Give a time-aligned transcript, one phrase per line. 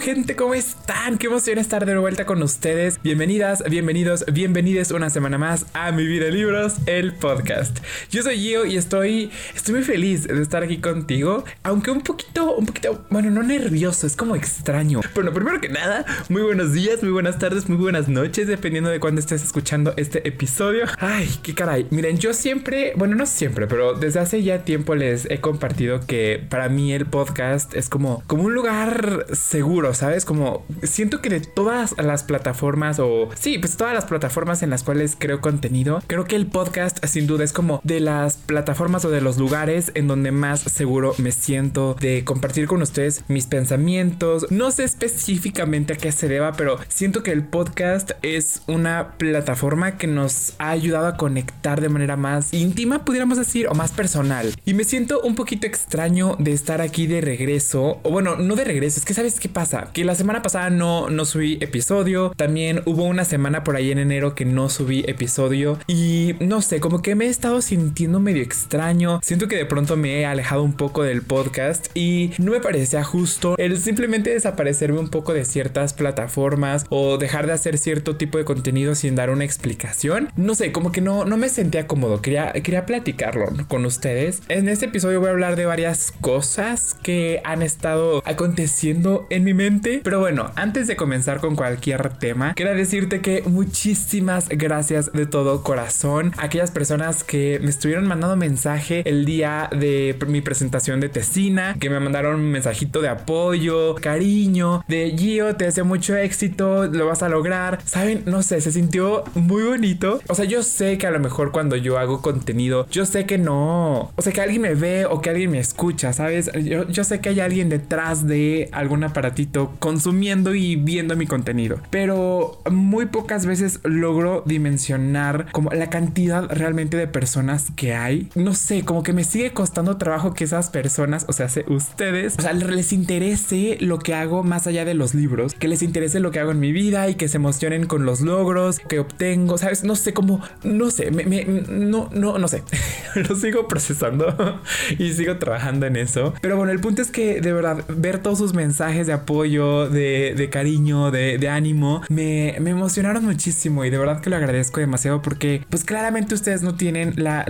[0.00, 1.18] Gente, ¿cómo están?
[1.18, 3.02] Qué emoción estar de vuelta con ustedes.
[3.02, 7.80] Bienvenidas, bienvenidos, bienvenides una semana más a Mi Vida Libros, el podcast.
[8.10, 12.56] Yo soy Gio y estoy, estoy muy feliz de estar aquí contigo, aunque un poquito,
[12.56, 15.02] un poquito, bueno, no nervioso, es como extraño.
[15.14, 19.00] Bueno, primero que nada, muy buenos días, muy buenas tardes, muy buenas noches, dependiendo de
[19.00, 20.86] cuándo estés escuchando este episodio.
[20.98, 21.86] Ay, qué caray.
[21.90, 26.42] Miren, yo siempre, bueno, no siempre, pero desde hace ya tiempo les he compartido que
[26.48, 30.24] para mí el podcast es como, como un lugar seguro, ¿sabes?
[30.24, 34.82] Como siento que de todas las plataformas o sí, pues todas las plataformas en las
[34.82, 39.10] cuales creo contenido, creo que el podcast sin duda es como de las plataformas o
[39.10, 44.46] de los lugares en donde más seguro me siento de compartir con ustedes mis pensamientos.
[44.50, 49.96] No sé específicamente a qué se deba, pero siento que el podcast es una plataforma
[49.96, 54.54] que nos ha ayudado a conectar de manera más íntima, pudiéramos decir, o más personal.
[54.64, 58.64] Y me siento un poquito extraño de estar aquí de regreso, o bueno, no de
[58.64, 62.82] regreso, es que sabes qué pasa, que la semana pasada no, no subí episodio, también
[62.86, 67.02] hubo una semana por ahí en enero que no subí episodio y no sé, como
[67.02, 70.74] que me he estado sintiendo medio extraño, siento que de pronto me he alejado un
[70.74, 75.94] poco del podcast y no me parecía justo el simplemente desaparecerme un poco de ciertas
[75.94, 80.72] plataformas o dejar de hacer cierto tipo de contenido sin dar una explicación, no sé,
[80.72, 84.42] como que no, no me sentía cómodo, quería, quería platicarlo con ustedes.
[84.48, 89.54] En este episodio voy a hablar de varias cosas que han estado aconteciendo en mi
[89.54, 89.69] mente.
[90.02, 95.62] Pero bueno, antes de comenzar con cualquier tema, quiero decirte que muchísimas gracias de todo
[95.62, 101.08] corazón a aquellas personas que me estuvieron mandando mensaje el día de mi presentación de
[101.08, 106.86] Tesina, que me mandaron un mensajito de apoyo, cariño, de Gio, te deseo mucho éxito,
[106.86, 107.78] lo vas a lograr.
[107.84, 110.20] Saben, no sé, se sintió muy bonito.
[110.28, 113.38] O sea, yo sé que a lo mejor cuando yo hago contenido, yo sé que
[113.38, 116.50] no, o sea, que alguien me ve o que alguien me escucha, ¿sabes?
[116.64, 121.78] Yo, yo sé que hay alguien detrás de algún aparatito consumiendo y viendo mi contenido.
[121.90, 128.28] Pero muy pocas veces logro dimensionar como la cantidad realmente de personas que hay.
[128.34, 132.42] No sé, como que me sigue costando trabajo que esas personas, o sea, ustedes, o
[132.42, 136.30] sea, les interese lo que hago más allá de los libros, que les interese lo
[136.30, 139.84] que hago en mi vida y que se emocionen con los logros que obtengo, ¿sabes?
[139.84, 142.62] No sé cómo, no sé, me, no, no, no sé.
[143.14, 144.60] lo sigo procesando
[144.98, 146.34] y sigo trabajando en eso.
[146.40, 150.48] Pero bueno, el punto es que de verdad ver todos sus mensajes de apoyo, de,
[150.50, 155.84] cariño, de, ánimo, me, emocionaron muchísimo y de verdad que lo agradezco demasiado porque pues
[155.84, 157.44] claramente ustedes no tienen la,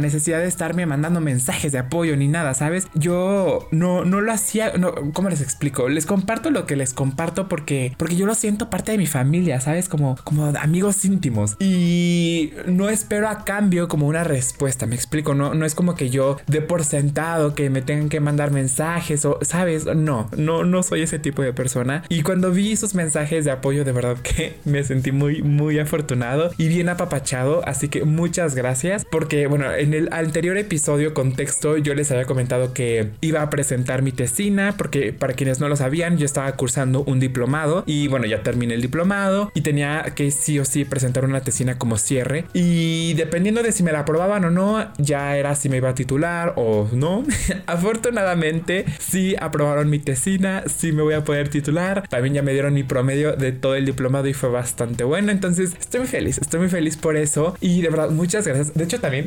[0.00, 2.88] necesidad de estarme mandando mensajes de apoyo ni nada, ¿sabes?
[2.94, 5.88] Yo no, no lo hacía, no, ¿cómo les explico?
[5.88, 9.60] Les comparto lo que les comparto porque, porque yo lo siento parte de mi familia,
[9.60, 9.88] ¿sabes?
[9.88, 15.54] Como, como amigos íntimos y no espero a cambio como una respuesta, me explico, no,
[15.54, 19.38] no es como que yo dé por sentado que me tengan que mandar mensajes o,
[19.42, 19.86] ¿sabes?
[19.86, 22.04] No, no no, soy ese tipo de persona.
[22.08, 26.50] Y cuando vi sus mensajes de apoyo, de verdad que me sentí muy, muy afortunado
[26.58, 27.62] y bien apapachado.
[27.66, 29.04] Así que muchas gracias.
[29.10, 34.02] Porque, bueno, en el anterior episodio, contexto, yo les había comentado que iba a presentar
[34.02, 34.74] mi tesina.
[34.76, 37.84] Porque para quienes no lo sabían, yo estaba cursando un diplomado.
[37.86, 41.78] Y bueno, ya terminé el diplomado y tenía que sí o sí presentar una tesina
[41.78, 42.44] como cierre.
[42.52, 45.94] Y dependiendo de si me la aprobaban o no, ya era si me iba a
[45.94, 47.24] titular o no.
[47.66, 52.08] Afortunadamente, sí aprobaron mi tesina si me voy a poder titular.
[52.08, 55.30] También ya me dieron mi promedio de todo el diplomado y fue bastante bueno.
[55.30, 57.54] Entonces estoy muy feliz, estoy muy feliz por eso.
[57.60, 58.72] Y de verdad, muchas gracias.
[58.72, 59.26] De hecho, también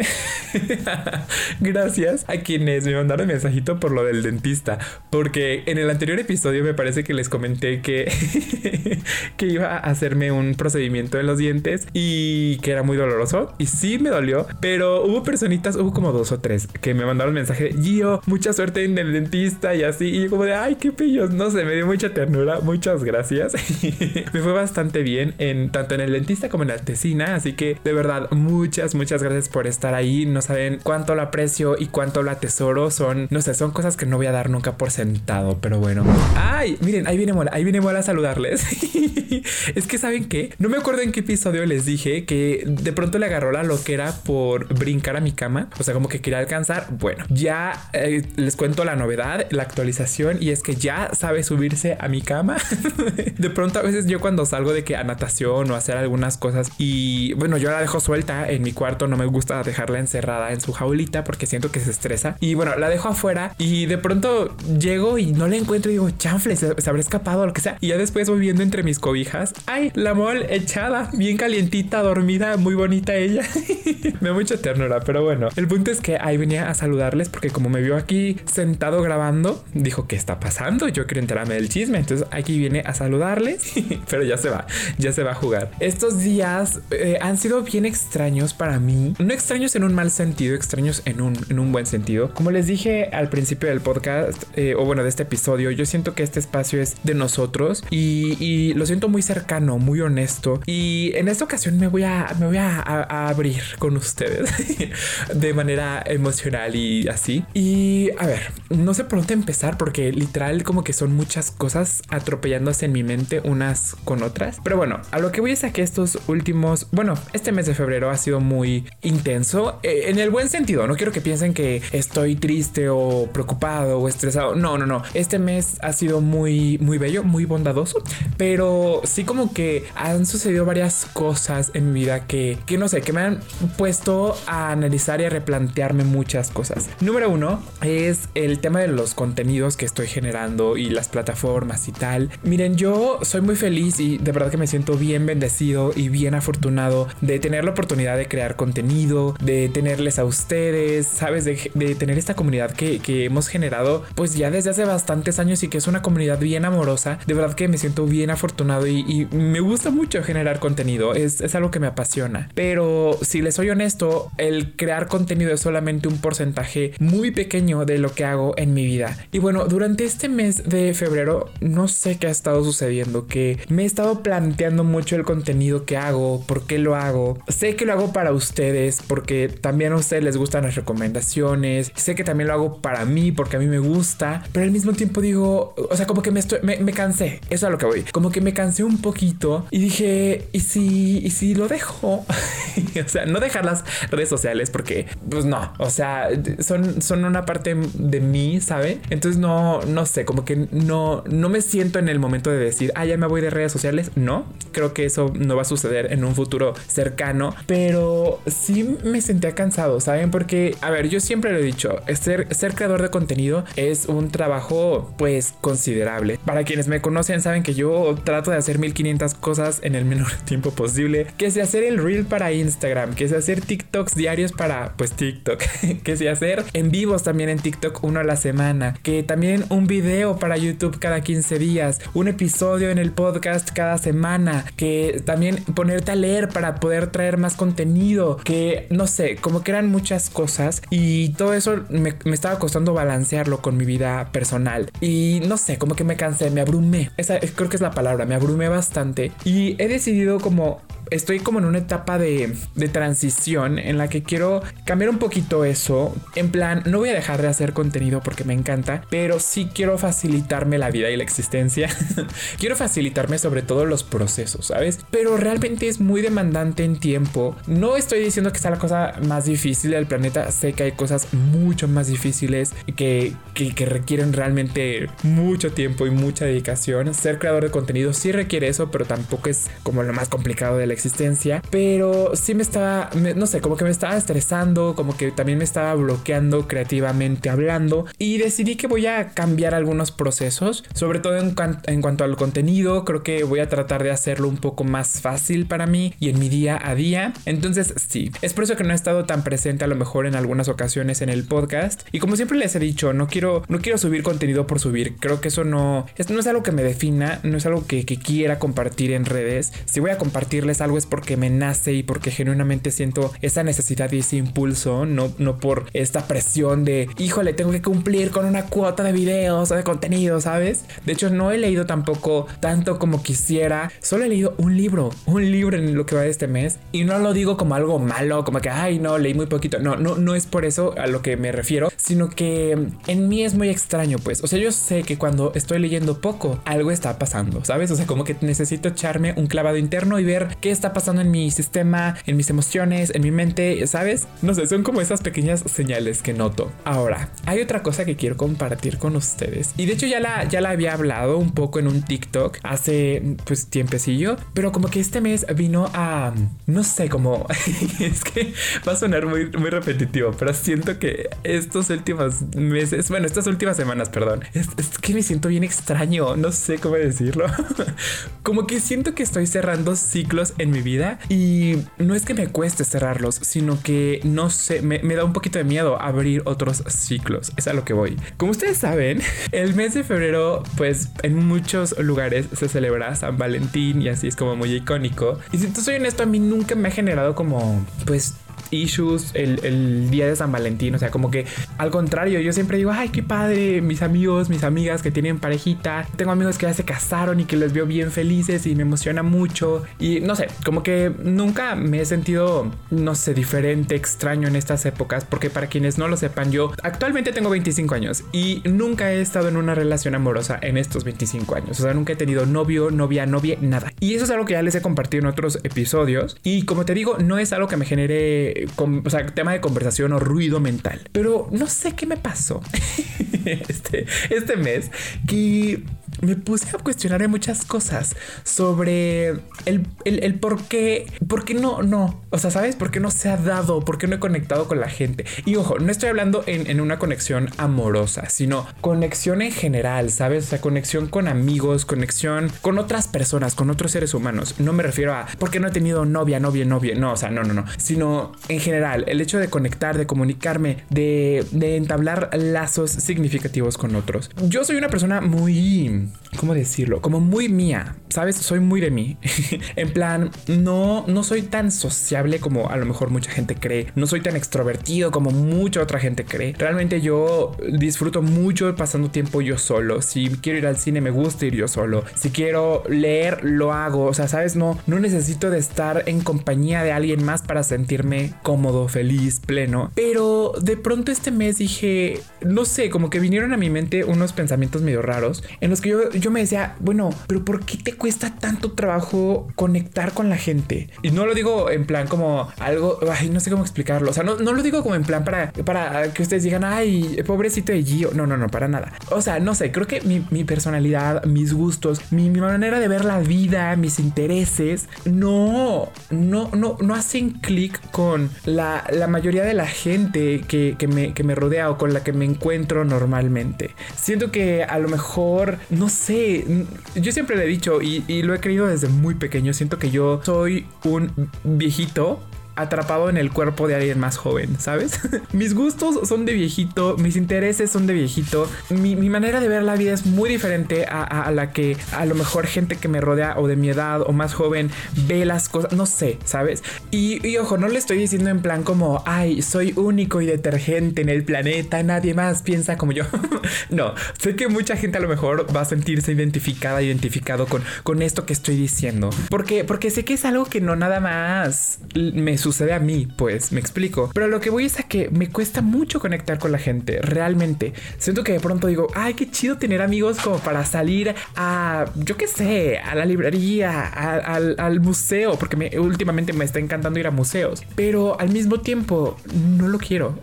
[1.60, 4.80] gracias a quienes me mandaron mensajito por lo del dentista.
[5.12, 8.12] Porque en el anterior episodio me parece que les comenté que,
[9.38, 13.54] que iba a hacerme un procedimiento en los dientes y que era muy doloroso.
[13.58, 17.34] Y sí me dolió, pero hubo personitas, hubo como dos o tres que me mandaron
[17.34, 20.06] mensaje, Gio, mucha suerte en el dentista y así.
[20.06, 20.94] Y yo como de, ay, qué
[21.32, 22.60] no sé, me dio mucha ternura.
[22.62, 23.54] Muchas gracias.
[24.34, 27.36] me fue bastante bien en tanto en el dentista como en la tesina.
[27.36, 30.28] Así que de verdad, muchas, muchas gracias por estar ahí.
[30.28, 32.92] No saben cuánto lo aprecio y cuánto lo atesoro.
[32.92, 35.58] Son, no sé, son cosas que no voy a dar nunca por sentado.
[35.60, 36.06] Pero bueno.
[36.36, 38.64] Ay, miren, ahí viene Mola, ahí viene Mola a saludarles.
[39.76, 43.18] es que saben que no me acuerdo en qué episodio les dije que de pronto
[43.18, 45.70] le agarró la loquera por brincar a mi cama.
[45.80, 46.88] O sea, como que quería alcanzar.
[46.92, 51.98] Bueno, ya eh, les cuento la novedad, la actualización y es que ya sabe subirse
[52.00, 52.58] a mi cama.
[53.38, 56.72] de pronto a veces yo cuando salgo de que a natación o hacer algunas cosas
[56.78, 60.62] y bueno, yo la dejo suelta en mi cuarto, no me gusta dejarla encerrada en
[60.62, 62.36] su jaulita porque siento que se estresa.
[62.40, 66.10] Y bueno, la dejo afuera y de pronto llego y no la encuentro y digo,
[66.12, 67.78] chanfle, se, habrá escapado o lo que sea.
[67.82, 72.58] Y ya después voy viendo entre mis cobijas, ay, la mol echada, bien calientita, dormida,
[72.58, 73.44] muy bonita ella.
[74.22, 77.50] me da mucha ternura, pero bueno, el punto es que ahí venía a saludarles porque
[77.50, 80.88] como me vio aquí sentado grabando, dijo, ¿qué está pasando?
[80.88, 82.00] Yo quiero enterarme del chisme.
[82.00, 83.74] Entonces aquí viene a saludarles,
[84.10, 84.66] pero ya se va,
[84.98, 85.72] ya se va a jugar.
[85.80, 89.14] Estos días eh, han sido bien extraños para mí.
[89.20, 92.34] No extraños en un mal sentido, extraños en un, en un buen sentido.
[92.34, 96.16] Como les dije al principio del podcast, eh, o bueno, de este episodio, yo siento
[96.16, 100.62] que este espacio es de nosotros y, y, lo siento muy cercano, muy honesto.
[100.66, 104.50] Y en esta ocasión me voy a, me voy a, a abrir con ustedes
[105.34, 107.44] de manera emocional y así.
[107.54, 112.02] Y a ver, no sé por dónde empezar porque literal como que son muchas cosas
[112.10, 114.58] atropellándose en mi mente unas con otras.
[114.64, 117.76] Pero bueno, a lo que voy es a que estos últimos, bueno, este mes de
[117.76, 120.88] febrero ha sido muy intenso eh, en el buen sentido.
[120.88, 124.56] No quiero que piensen que estoy triste o preocupado o estresado.
[124.56, 125.04] No, no, no.
[125.14, 128.04] Este mes ha sido muy, muy bello, muy bondadoso,
[128.38, 133.02] pero sí como que han sucedido varias cosas en mi vida que, que no sé,
[133.02, 133.40] que me han
[133.78, 136.90] puesto a analizar y a replantearme muchas cosas.
[137.02, 141.39] Número uno es el tema de los contenidos que estoy generando y las plataformas
[141.88, 142.30] y tal.
[142.44, 146.36] Miren, yo soy muy feliz y de verdad que me siento bien bendecido y bien
[146.36, 151.56] afortunado de tener la oportunidad de crear contenido, de tenerles a ustedes, sabes, de,
[151.96, 155.88] tener esta comunidad que, hemos generado pues ya desde hace bastantes años y que es
[155.88, 157.20] una comunidad bien amorosa.
[157.26, 161.56] De verdad que me siento bien afortunado y, me gusta mucho generar contenido, es, es
[161.56, 162.50] algo que me apasiona.
[162.54, 167.98] Pero si les soy honesto, el crear contenido es solamente un porcentaje muy pequeño de
[167.98, 169.18] lo que hago en mi vida.
[169.32, 171.29] Y bueno, durante este mes de febrero
[171.62, 175.98] no sé qué ha estado sucediendo, que me he estado planteando mucho el contenido que
[175.98, 177.38] hago, por qué lo hago.
[177.48, 181.92] Sé que lo hago para ustedes porque también a ustedes les gustan las recomendaciones.
[181.96, 184.94] Sé que también lo hago para mí porque a mí me gusta, pero al mismo
[184.94, 187.40] tiempo digo, o sea, como que me estoy me, cansé.
[187.46, 188.04] Eso es a lo que voy.
[188.12, 192.26] Como que me cansé un poquito y dije, ¿y si y si lo dejo?
[193.06, 196.30] o sea, no dejar las redes sociales porque pues no, o sea,
[196.60, 199.00] son son una parte de mí, ¿sabe?
[199.10, 202.92] Entonces no, no sé, como que no, no me siento en el momento de decir,
[202.96, 204.12] ah, ya me voy de redes sociales.
[204.16, 209.22] No, creo que eso no va a suceder en un futuro cercano, pero sí me
[209.22, 210.32] sentía cansado, ¿saben?
[210.32, 214.30] Porque, a ver, yo siempre lo he dicho, ser, ser creador de contenido es un
[214.30, 216.40] trabajo pues considerable.
[216.46, 220.32] Para quienes me conocen saben que yo trato de hacer 1500 cosas en el menor
[220.46, 224.94] tiempo posible, que sea hacer el reel para Instagram, que sea hacer TikToks diarios para
[224.98, 225.62] pues TikTok,
[226.04, 229.88] que sea hacer en vivos también en TikTok uno a la semana, que también un
[229.88, 236.12] video para YouTube 15 días, un episodio en el podcast cada semana, que también ponerte
[236.12, 240.82] a leer para poder traer más contenido, que no sé, como que eran muchas cosas
[240.90, 244.90] y todo eso me, estaba costando balancearlo con mi vida personal.
[245.02, 248.26] Y no sé, como que me cansé, me abrumé, esa creo que es la palabra,
[248.26, 252.56] me abrumé bastante y he decidido como estoy como en una etapa de,
[252.92, 256.16] transición en la que quiero cambiar un poquito eso.
[256.36, 259.98] En plan, no voy a dejar de hacer contenido porque me encanta, pero sí quiero
[259.98, 261.90] facilitarme la vida y la existencia.
[262.60, 265.00] quiero facilitarme sobre todo los procesos, ¿sabes?
[265.12, 267.56] Pero realmente es muy demandante en tiempo.
[267.68, 270.52] No estoy diciendo que sea la cosa más difícil del planeta.
[270.52, 276.12] Sé que hay cosas mucho más difíciles que, que, que requieren realmente mucho tiempo y
[276.12, 277.14] mucha dedicación.
[277.14, 280.88] Ser creador de contenido sí requiere eso, pero tampoco es como lo más complicado de
[280.88, 285.32] la existencia, pero sí me estaba, no sé, como que me estaba estresando, como que
[285.32, 291.20] también me estaba bloqueando creativamente hablando y decidí que voy a cambiar algunos procesos, sobre
[291.20, 295.22] todo en, cuanto al contenido, creo que voy a tratar de hacerlo un poco más
[295.22, 297.34] fácil para mí y en mi día a día.
[297.46, 300.36] Entonces, sí, es por eso que no he estado tan presente a lo mejor en
[300.36, 303.98] algunas ocasiones en el podcast y como siempre les he dicho, no quiero no quiero
[303.98, 305.16] subir contenido por subir.
[305.18, 308.04] Creo que eso no esto no es algo que me defina, no es algo que
[308.06, 309.72] quiera compartir en redes.
[309.86, 314.12] Si voy a compartirles algo es porque me nace y porque genuinamente siento esa necesidad
[314.12, 318.66] y ese impulso, no, no por esta presión de, híjole, tengo que cumplir con una
[318.66, 320.86] cuota de videos o de contenido, ¿sabes?
[321.06, 325.52] De hecho, no he leído tampoco tanto como quisiera, solo he leído un libro, un
[325.52, 328.44] libro en lo que va de este mes y no lo digo como algo malo,
[328.44, 331.22] como que, ay, no, leí muy poquito, no, no, no es por eso a lo
[331.22, 332.78] que me refiero, sino que
[333.08, 336.60] en mí es muy extraño, pues, o sea, yo sé que cuando estoy leyendo poco,
[336.66, 337.92] algo está pasando, ¿sabes?
[337.92, 341.30] O sea, como que necesito echarme un clavado interno y ver qué está pasando en
[341.30, 344.28] mi sistema, en mis emociones, en mi mente, ¿sabes?
[344.42, 346.72] No sé, son como esas pequeñas señales que noto.
[346.86, 349.74] Ahora, hay otra cosa que quiero compartir con ustedes.
[349.76, 353.36] Y de hecho ya la, ya la había hablado un poco en un TikTok hace
[353.44, 356.34] pues tiempecillo, pero como que este mes vino a,
[356.66, 357.46] no sé, como,
[358.00, 358.54] es que
[358.88, 364.10] va a sonar muy, repetitivo, pero siento que estos últimos meses, bueno, estas últimas semanas,
[364.10, 367.48] perdón, es, es que me siento bien extraño, no sé cómo decirlo.
[368.44, 372.48] como que siento que estoy cerrando ciclos en mi vida y no es que me
[372.48, 376.84] cueste cerrarlos, sino que no sé, me, me da un poquito de miedo abrir otros
[376.88, 377.52] ciclos.
[377.58, 378.18] Es a lo que voy.
[378.38, 379.22] Como ustedes saben,
[379.52, 384.36] el mes de febrero, pues en muchos lugares se celebra San Valentín y así es
[384.36, 385.40] como muy icónico.
[385.52, 388.36] Y si te soy honesto, a mí nunca me ha generado como, pues
[388.72, 390.96] issues el, día de San Valentín.
[390.96, 391.46] O sea, como que
[391.78, 396.08] al contrario, yo siempre digo, ay, qué padre, mis amigos, mis amigas que tienen parejita.
[396.16, 399.24] Tengo amigos que ya se casaron y que les veo bien felices y me emociona
[399.24, 399.84] mucho.
[400.00, 404.86] Y no sé, como que nunca me he sentido, no sé, diferente, extraño en estas
[404.86, 405.26] épocas.
[405.26, 409.50] Porque para quienes no lo sepan, yo actualmente tengo 25 años y nunca he estado
[409.50, 411.80] en una relación amorosa en estos 25 años.
[411.80, 413.92] O sea, nunca he tenido novio, novia, novia, nada.
[414.00, 416.38] Y eso es algo que ya les he compartido en otros episodios.
[416.44, 420.14] Y como te digo, no es algo que me genere o sea, tema de conversación
[420.14, 421.02] o ruido mental.
[421.12, 422.62] Pero no sé qué me pasó
[423.46, 424.92] este, este mes
[425.28, 425.84] que
[426.22, 429.30] me puse a cuestionar muchas cosas sobre
[429.66, 432.76] el, el, por qué, por qué no, no, o sea, ¿sabes?
[432.76, 433.82] ¿Por qué no se ha dado?
[433.82, 435.26] ¿Por qué no he conectado con la gente?
[435.46, 440.46] Y ojo, no estoy hablando en, en una conexión amorosa, sino conexión en general, ¿sabes?
[440.46, 444.56] O sea, conexión con amigos, conexión con otras personas, con otros seres humanos.
[444.60, 447.30] No me refiero a por qué no he tenido novia, novia, novia, no, o sea,
[447.30, 452.30] no, no, no, sino en general, el hecho de conectar, de comunicarme, de, de entablar
[452.34, 454.30] lazos significativos con otros.
[454.48, 456.29] Yo soy una persona muy soon.
[456.38, 457.02] ¿Cómo decirlo?
[457.02, 458.36] Como muy mía, ¿sabes?
[458.38, 459.18] Soy muy de mí.
[459.76, 463.88] en plan, no, no soy tan sociable como a lo mejor mucha gente cree.
[463.96, 466.54] No soy tan extrovertido como mucha otra gente cree.
[466.58, 470.02] Realmente yo disfruto mucho pasando tiempo yo solo.
[470.02, 472.04] Si quiero ir al cine, me gusta ir yo solo.
[472.16, 474.06] Si quiero leer, lo hago.
[474.06, 474.56] O sea, ¿sabes?
[474.56, 479.92] No, no necesito de estar en compañía de alguien más para sentirme cómodo, feliz, pleno.
[479.96, 484.34] Pero de pronto este mes dije, no sé, como que vinieron a mi mente unos
[484.34, 487.94] pensamientos medio raros en los que yo yo me decía, bueno, pero ¿por qué te
[487.94, 490.90] cuesta tanto trabajo conectar con la gente?
[491.02, 494.12] Y no lo digo en plan como algo, ay, no sé cómo explicarlo.
[494.12, 497.22] O sea, no, no lo digo como en plan para, para que ustedes digan, ay,
[497.26, 498.12] pobrecito de Gio.
[498.14, 498.94] No, no, no, para nada.
[499.12, 503.20] O sea, no sé, creo que mi, personalidad, mis gustos, mi, manera de ver la
[503.20, 509.68] vida, mis intereses, no, no, no, no hacen clic con la, la, mayoría de la
[509.68, 513.76] gente que, que, me, que me rodea o con la que me encuentro normalmente.
[513.96, 518.34] Siento que a lo mejor, no sé, yo siempre le he dicho y, y, lo
[518.34, 521.12] he creído desde muy pequeño, siento que yo soy un
[521.44, 522.20] viejito
[522.62, 525.00] atrapado en el cuerpo de alguien más joven, ¿sabes?
[525.34, 529.76] mis gustos son de viejito, mis intereses son de viejito, mi, manera de ver la
[529.76, 533.48] vida es muy diferente a, la que a lo mejor gente que me rodea o
[533.48, 534.70] de mi edad o más joven
[535.08, 536.64] ve las cosas, no sé, ¿sabes?
[536.92, 541.02] Y, y ojo, no le estoy diciendo en plan como, ay, soy único y detergente
[541.02, 543.06] en el planeta, nadie más piensa como yo.
[543.70, 548.02] no, sé que mucha gente a lo mejor va a sentirse identificada, identificado con, con
[548.02, 549.10] esto que estoy diciendo.
[549.30, 553.08] Porque, porque sé que es algo que no nada más me sucede sucede a mí,
[553.16, 554.10] pues me explico.
[554.14, 557.74] Pero lo que voy es a que me cuesta mucho conectar con la gente, realmente.
[558.00, 562.18] Siento que de pronto digo, ay, qué chido tener amigos como para salir a, yo
[562.18, 567.12] qué sé, a la librería, al, museo, porque me, últimamente me está encantando ir a
[567.12, 567.64] museos.
[567.76, 570.18] Pero al mismo tiempo, no lo quiero.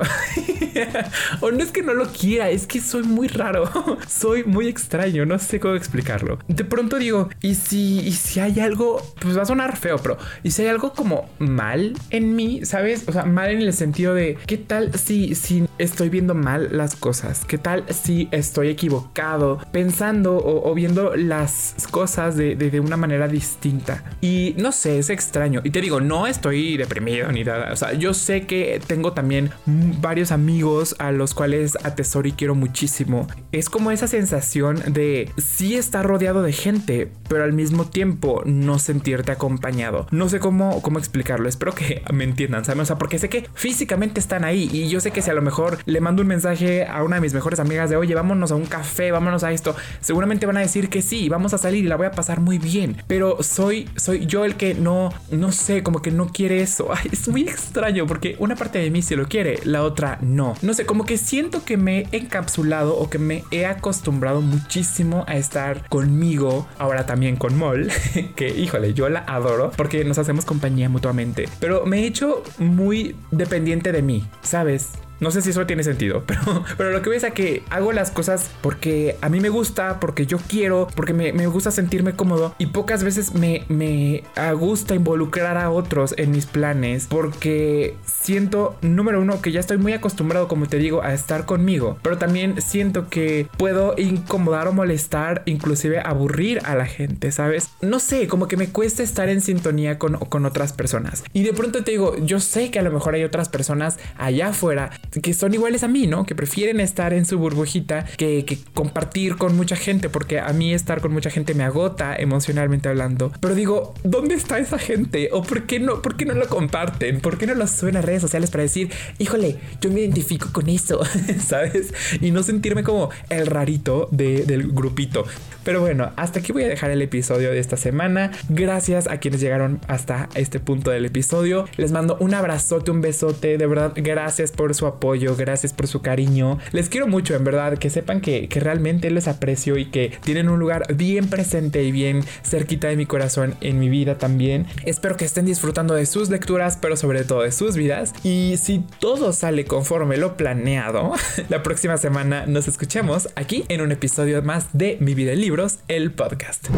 [1.41, 3.71] o no es que no lo quiera, es que soy muy raro.
[4.09, 6.41] soy muy extraño, no sé cómo explicarlo.
[6.49, 10.19] De pronto digo, ¿y si, y si hay algo, pues va a sonar feo, pero
[10.43, 13.05] ¿y si hay algo como mal en mí, ¿sabes?
[13.09, 16.97] O sea, mal en el sentido de, ¿qué tal si, si estoy viendo mal las
[16.97, 17.45] cosas?
[17.45, 24.05] ¿Qué tal si estoy equivocado pensando o, viendo las cosas de, de, una manera distinta?
[24.21, 25.61] Y no sé, es extraño.
[25.65, 27.73] Y te digo, no estoy deprimido ni nada.
[27.73, 32.55] O sea, yo sé que tengo también varios amigos a los cuales atesoro y quiero
[32.55, 33.27] muchísimo.
[33.53, 38.79] Es como esa sensación de sí estar rodeado de gente, pero al mismo tiempo no
[38.79, 40.07] sentirte acompañado.
[40.11, 41.49] No sé cómo, cómo explicarlo.
[41.49, 42.83] Espero que me entiendan, ¿sabes?
[42.83, 45.43] O sea, porque sé que físicamente están ahí y yo sé que si a lo
[45.43, 48.55] mejor le mando un mensaje a una de mis mejores amigas de, oye, vámonos a
[48.55, 51.89] un café, vámonos a esto, seguramente van a decir que sí, vamos a salir y
[51.89, 55.83] la voy a pasar muy bien, pero soy, soy yo el que no, no sé,
[55.83, 56.89] como que no quiere eso.
[57.13, 60.55] es muy extraño porque una parte de mí sí lo quiere, la otra no.
[60.63, 65.25] No sé, como que siento que me he encapsulado o que me he acostumbrado muchísimo
[65.27, 67.91] a estar conmigo, ahora también con Mol,
[68.37, 73.17] que híjole, yo la adoro porque nos hacemos compañía mutuamente, pero me he hecho muy
[73.31, 74.93] dependiente de mí, ¿sabes?
[75.21, 76.41] No sé si eso tiene sentido, pero,
[76.77, 80.27] pero lo que ves es que hago las cosas porque a mí me gusta, porque
[80.27, 84.25] yo quiero, porque me, me gusta sentirme cómodo y pocas veces me, me
[84.59, 89.93] gusta involucrar a otros en mis planes porque siento, número uno, que ya estoy muy
[89.93, 95.43] acostumbrado, como te digo, a estar conmigo, pero también siento que puedo incomodar o molestar,
[95.47, 97.71] inclusive aburrir a la gente, ¿sabes?
[97.81, 101.25] No sé, como que me cuesta estar en sintonía con, con otras personas.
[101.33, 104.49] Y de pronto te digo, yo sé que a lo mejor hay otras personas allá
[104.49, 104.91] afuera
[105.23, 106.25] que son iguales a mí, ¿no?
[106.25, 110.73] Que prefieren estar en su burbujita que, que compartir con mucha gente, porque a mí
[110.73, 113.33] estar con mucha gente me agota emocionalmente hablando.
[113.41, 115.31] Pero digo, ¿dónde está esa gente?
[115.33, 117.21] ¿O por qué no, por qué no lo comparten?
[117.21, 120.69] ¿Por qué no lo suben a redes sociales para decir, híjole, yo me identifico con
[120.69, 121.01] eso,
[121.47, 121.93] ¿sabes?
[122.21, 125.25] Y no sentirme como el rarito del grupito.
[125.67, 128.31] Pero bueno, hasta aquí voy a dejar el episodio de esta semana.
[128.49, 131.65] Gracias a quienes llegaron hasta este punto del episodio.
[131.77, 133.59] Les mando un abrazote, un besote.
[133.59, 136.61] De verdad, gracias por su apoyo, gracias por su cariño.
[136.71, 140.49] Les quiero mucho, en verdad, que sepan que, que realmente les aprecio y que tienen
[140.49, 144.67] un lugar bien presente y bien cerquita de mi corazón en mi vida también.
[144.85, 148.13] Espero que estén disfrutando de sus lecturas, pero sobre todo de sus vidas.
[148.23, 151.15] Y si todo sale conforme lo planeado,
[151.49, 155.56] la próxima semana nos escuchemos aquí en un episodio más de Mi vida en
[155.89, 156.69] el podcast.